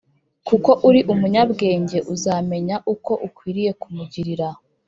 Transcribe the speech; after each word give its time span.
kuko 0.47 0.71
uri 0.87 0.99
umunyabwenge 1.13 1.97
uzamenye 2.13 2.75
uko 2.93 3.11
ukwiriye 3.27 3.71
kumugirira 3.81 4.47